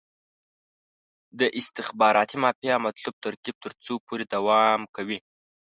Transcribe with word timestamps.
د 1.39 1.41
استخباراتي 1.59 2.35
مافیا 2.43 2.75
مطلوب 2.85 3.15
ترکیب 3.25 3.55
تر 3.63 3.73
څو 3.83 3.93
پورې 4.07 4.25
دوام 4.33 4.81
کوي. 4.95 5.19